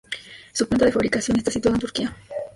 [0.51, 2.17] Su planta de fabricación está situada en Turquía